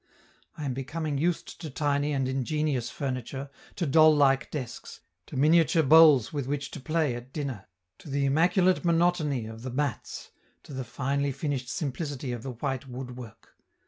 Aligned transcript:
I 0.57 0.65
am 0.65 0.73
becoming 0.73 1.19
used 1.19 1.61
to 1.61 1.69
tiny 1.69 2.11
and 2.11 2.27
ingenious 2.27 2.89
furniture, 2.89 3.51
to 3.75 3.85
doll 3.85 4.15
like 4.15 4.49
desks, 4.49 5.01
to 5.27 5.37
miniature 5.37 5.83
bowls 5.83 6.33
with 6.33 6.47
which 6.47 6.71
to 6.71 6.79
play 6.79 7.13
at 7.13 7.31
dinner, 7.31 7.67
to 7.99 8.09
the 8.09 8.25
immaculate 8.25 8.83
monotony 8.83 9.45
of 9.45 9.61
the 9.61 9.69
mats, 9.69 10.31
to 10.63 10.73
the 10.73 10.83
finely 10.83 11.31
finished 11.31 11.69
simplicity 11.69 12.31
of 12.31 12.41
the 12.41 12.53
white 12.53 12.87
woodwork. 12.87 13.55